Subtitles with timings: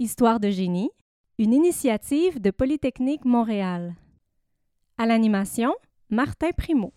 [0.00, 0.92] Histoire de génie,
[1.40, 3.96] une initiative de Polytechnique Montréal.
[4.96, 5.74] À l'animation,
[6.08, 6.92] Martin Primo.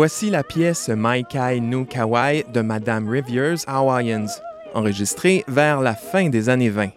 [0.00, 4.28] Voici la pièce Maikai no Kawai de Madame Rivier's Hawaiians,
[4.72, 6.90] enregistrée vers la fin des années 20.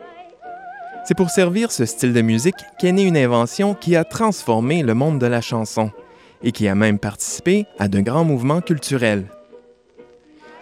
[1.05, 4.93] C'est pour servir ce style de musique qu'est née une invention qui a transformé le
[4.93, 5.89] monde de la chanson
[6.43, 9.25] et qui a même participé à de grands mouvements culturels.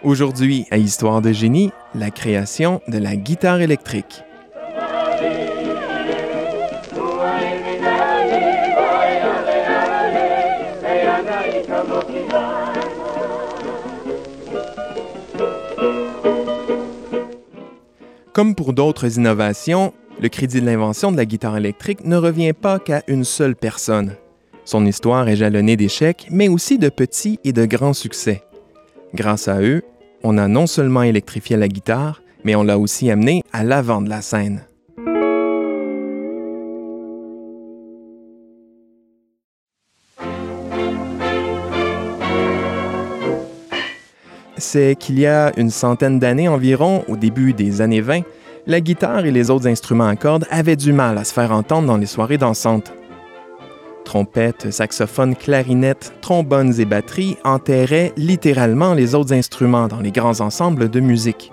[0.02, 4.24] Aujourd'hui, à Histoire de génie, la création de la guitare électrique.
[18.32, 22.78] Comme pour d'autres innovations, le crédit de l'invention de la guitare électrique ne revient pas
[22.78, 24.16] qu'à une seule personne.
[24.64, 28.42] Son histoire est jalonnée d'échecs, mais aussi de petits et de grands succès.
[29.14, 29.82] Grâce à eux,
[30.22, 34.08] on a non seulement électrifié la guitare, mais on l'a aussi amenée à l'avant de
[34.08, 34.64] la scène.
[44.70, 48.20] C'est qu'il y a une centaine d'années environ, au début des années 20,
[48.68, 51.88] la guitare et les autres instruments à cordes avaient du mal à se faire entendre
[51.88, 52.92] dans les soirées dansantes.
[54.04, 60.88] Trompettes, saxophones, clarinettes, trombones et batteries enterraient littéralement les autres instruments dans les grands ensembles
[60.88, 61.50] de musique.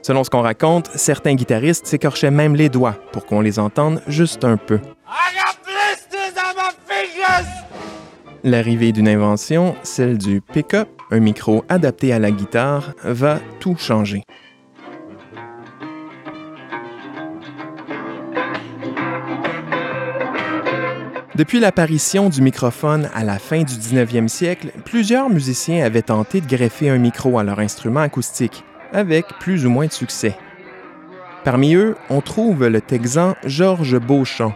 [0.00, 4.44] Selon ce qu'on raconte, certains guitaristes s'écorchaient même les doigts pour qu'on les entende juste
[4.44, 4.80] un peu.
[8.44, 14.22] L'arrivée d'une invention, celle du pick-up, un micro adapté à la guitare, va tout changer.
[21.36, 26.46] Depuis l'apparition du microphone à la fin du 19e siècle, plusieurs musiciens avaient tenté de
[26.46, 30.34] greffer un micro à leur instrument acoustique, avec plus ou moins de succès.
[31.44, 34.54] Parmi eux, on trouve le Texan Georges Beauchamp,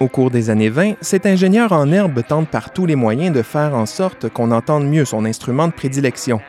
[0.00, 3.42] au cours des années 20, cet ingénieur en herbe tente par tous les moyens de
[3.42, 6.40] faire en sorte qu'on entende mieux son instrument de prédilection,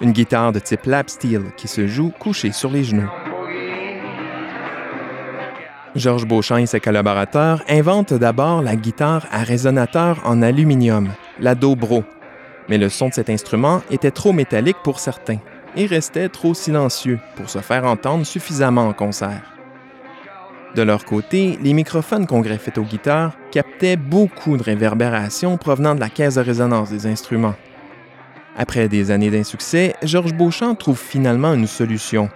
[0.00, 3.10] une guitare de type lap steel qui se joue couché sur les genoux.
[5.94, 11.08] Georges Beauchamp et ses collaborateurs inventent d'abord la guitare à résonateur en aluminium,
[11.40, 12.04] la dobro.
[12.68, 15.38] Mais le son de cet instrument était trop métallique pour certains
[15.74, 19.55] et restait trop silencieux pour se faire entendre suffisamment en concert.
[20.76, 26.00] De leur côté, les microphones qu'on greffait aux guitares captaient beaucoup de réverbération provenant de
[26.00, 27.54] la caisse de résonance des instruments.
[28.58, 32.28] Après des années d'insuccès, Georges Beauchamp trouve finalement une solution.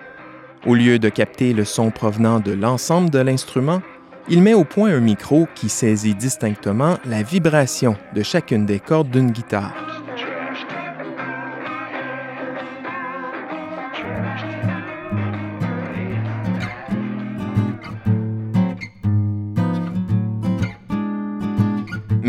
[0.67, 3.83] Au lieu de capter le son provenant de l'ensemble de l'instrument,
[4.31, 9.11] il met au point un micro qui saisit distinctement la vibration de chacune des cordes
[9.11, 9.90] d'une guitare.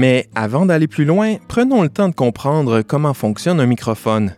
[0.02, 4.36] Mais avant d'aller plus loin, prenons le temps de comprendre comment fonctionne un microphone.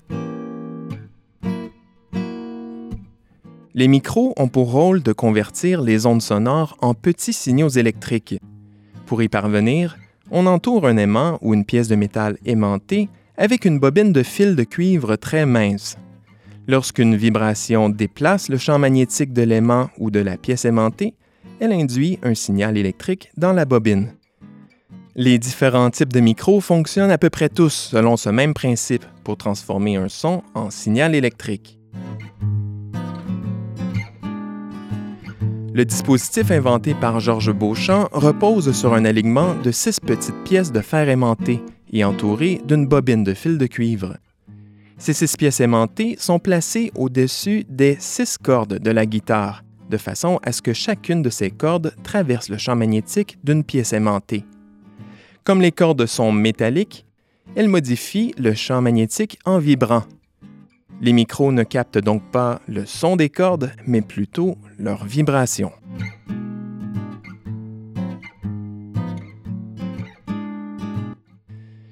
[3.74, 8.42] Les micros ont pour rôle de convertir les ondes sonores en petits signaux électriques.
[9.06, 9.96] Pour y parvenir,
[10.32, 13.08] on entoure un aimant ou une pièce de métal aimantée
[13.38, 15.98] avec une bobine de fil de cuivre très mince.
[16.68, 21.14] Lorsqu'une vibration déplace le champ magnétique de l'aimant ou de la pièce aimantée,
[21.62, 24.12] elle induit un signal électrique dans la bobine.
[25.16, 29.38] Les différents types de micros fonctionnent à peu près tous selon ce même principe pour
[29.38, 31.78] transformer un son en signal électrique.
[35.76, 40.82] Le dispositif inventé par Georges Beauchamp repose sur un alignement de six petites pièces de
[40.82, 44.18] fer aimanté et entourées d'une bobine de fil de cuivre.
[44.98, 50.40] Ces six pièces aimantées sont placées au-dessus des six cordes de la guitare, de façon
[50.44, 54.46] à ce que chacune de ces cordes traverse le champ magnétique d'une pièce aimantée.
[55.44, 57.06] Comme les cordes sont métalliques,
[57.58, 60.04] elles modifient le champ magnétique en vibrant.
[61.02, 65.74] Les micros ne captent donc pas le son des cordes, mais plutôt leur vibration.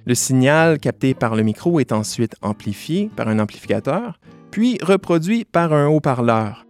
[0.06, 4.18] Le signal capté par le micro est ensuite amplifié par un amplificateur,
[4.50, 6.66] puis reproduit par un haut-parleur.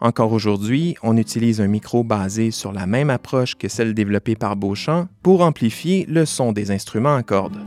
[0.00, 4.56] Encore aujourd'hui, on utilise un micro basé sur la même approche que celle développée par
[4.56, 7.58] Beauchamp pour amplifier le son des instruments à cordes.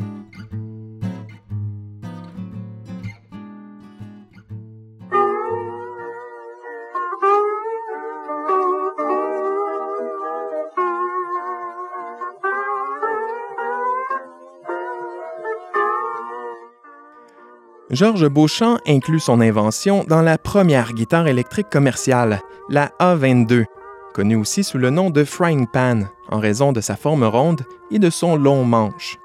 [17.92, 22.40] Georges Beauchamp inclut son invention dans la première guitare électrique commerciale,
[22.70, 23.66] la A22,
[24.14, 27.98] connue aussi sous le nom de frying pan, en raison de sa forme ronde et
[27.98, 29.18] de son long manche.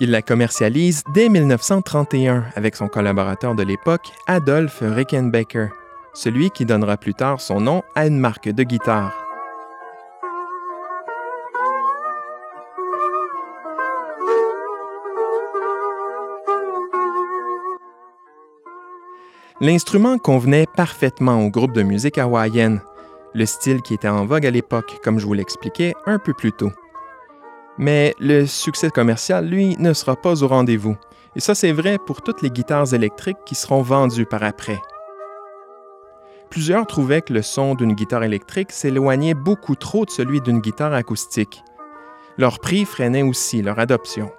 [0.00, 5.68] Il la commercialise dès 1931 avec son collaborateur de l'époque, Adolphe Rickenbacker,
[6.12, 9.23] celui qui donnera plus tard son nom à une marque de guitare.
[19.60, 22.80] L'instrument convenait parfaitement au groupe de musique hawaïenne,
[23.34, 26.52] le style qui était en vogue à l'époque, comme je vous l'expliquais un peu plus
[26.52, 26.72] tôt.
[27.78, 30.96] Mais le succès commercial, lui, ne sera pas au rendez-vous.
[31.36, 34.80] Et ça, c'est vrai pour toutes les guitares électriques qui seront vendues par après.
[36.50, 40.94] Plusieurs trouvaient que le son d'une guitare électrique s'éloignait beaucoup trop de celui d'une guitare
[40.94, 41.62] acoustique.
[42.38, 44.32] Leur prix freinait aussi leur adoption.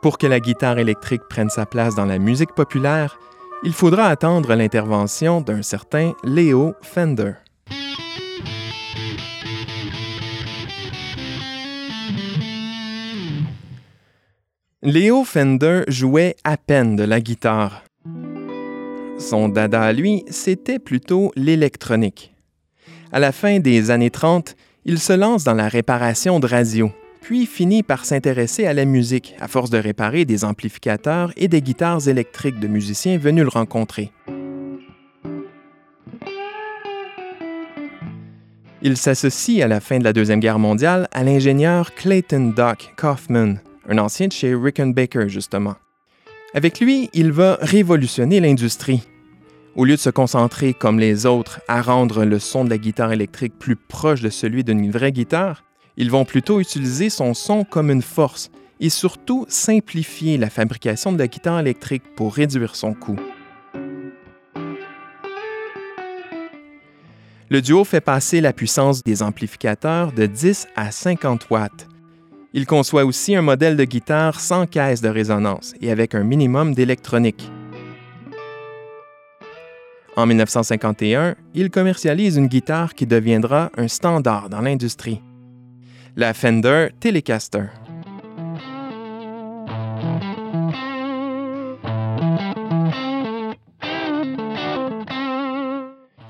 [0.00, 3.18] Pour que la guitare électrique prenne sa place dans la musique populaire,
[3.64, 7.34] il faudra attendre l'intervention d'un certain Leo Fender.
[14.82, 17.84] Leo Fender jouait à peine de la guitare.
[19.18, 22.34] Son dada à lui, c'était plutôt l'électronique.
[23.12, 26.90] À la fin des années 30, il se lance dans la réparation de radio
[27.22, 31.62] puis finit par s'intéresser à la musique à force de réparer des amplificateurs et des
[31.62, 34.12] guitares électriques de musiciens venus le rencontrer.
[38.82, 43.54] Il s'associe à la fin de la Deuxième Guerre mondiale à l'ingénieur Clayton Dock Kaufman,
[43.88, 45.76] un ancien de chez Rickenbacker justement.
[46.54, 49.06] Avec lui, il va révolutionner l'industrie.
[49.76, 53.12] Au lieu de se concentrer comme les autres à rendre le son de la guitare
[53.12, 55.62] électrique plus proche de celui d'une vraie guitare,
[55.96, 58.50] ils vont plutôt utiliser son son comme une force
[58.80, 63.18] et surtout simplifier la fabrication de la guitare électrique pour réduire son coût.
[67.48, 71.86] Le duo fait passer la puissance des amplificateurs de 10 à 50 watts.
[72.54, 76.74] Il conçoit aussi un modèle de guitare sans caisse de résonance et avec un minimum
[76.74, 77.50] d'électronique.
[80.16, 85.22] En 1951, il commercialise une guitare qui deviendra un standard dans l'industrie
[86.14, 87.64] la Fender Telecaster.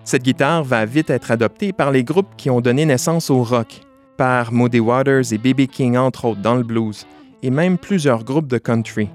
[0.05, 3.81] Cette guitare va vite être adoptée par les groupes qui ont donné naissance au rock,
[4.17, 5.67] par Moody Waters et B.B.
[5.67, 7.06] King entre autres dans le blues,
[7.43, 9.08] et même plusieurs groupes de country.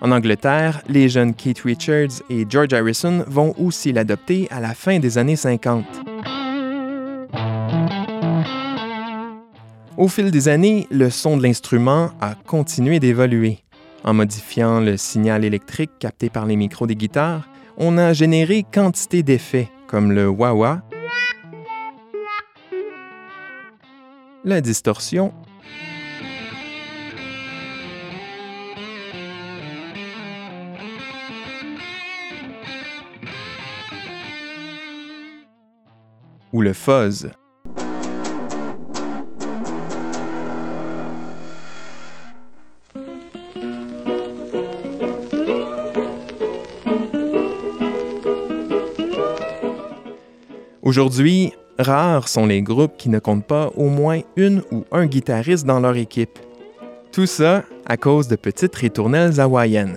[0.00, 4.98] En Angleterre, les jeunes Keith Richards et George Harrison vont aussi l'adopter à la fin
[4.98, 6.11] des années 50.
[9.98, 13.58] Au fil des années, le son de l'instrument a continué d'évoluer.
[14.04, 17.46] En modifiant le signal électrique capté par les micros des guitares,
[17.76, 20.80] on a généré quantité d'effets comme le wah-wah,
[24.44, 25.32] la distorsion
[36.52, 37.30] ou le fuzz.
[50.92, 55.64] Aujourd'hui, rares sont les groupes qui ne comptent pas au moins une ou un guitariste
[55.64, 56.38] dans leur équipe.
[57.12, 59.96] Tout ça à cause de petites ritournelles hawaïennes.